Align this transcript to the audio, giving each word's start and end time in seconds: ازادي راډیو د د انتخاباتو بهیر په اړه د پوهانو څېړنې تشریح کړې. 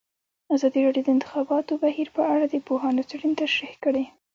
ازادي 0.55 0.79
راډیو 0.85 1.03
د 1.05 1.07
د 1.07 1.09
انتخاباتو 1.15 1.79
بهیر 1.83 2.07
په 2.17 2.21
اړه 2.33 2.45
د 2.49 2.55
پوهانو 2.67 3.07
څېړنې 3.09 3.35
تشریح 3.41 3.75
کړې. 3.83 4.03